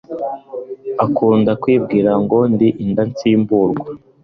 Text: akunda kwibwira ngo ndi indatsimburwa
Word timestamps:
akunda 1.05 1.51
kwibwira 1.61 2.11
ngo 2.23 2.39
ndi 2.53 2.67
indatsimburwa 2.83 3.85